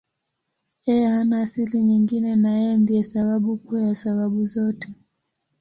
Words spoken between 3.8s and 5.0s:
sababu zote.